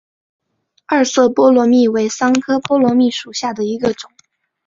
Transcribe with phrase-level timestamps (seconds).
[0.87, 4.09] 二色波罗蜜为桑科波罗蜜属下的一个种。